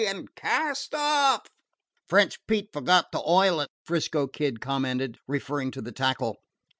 and 0.03 0.33
"Cast 0.33 0.95
off!" 0.95 1.45
"French 2.09 2.39
Pete 2.47 2.69
forgot 2.73 3.11
to 3.11 3.21
oil 3.21 3.59
it," 3.61 3.69
'Frisco 3.83 4.25
Kid 4.25 4.59
commented, 4.59 5.19
referring 5.27 5.69
to 5.69 5.79
the 5.83 5.91
tackle. 5.91 6.37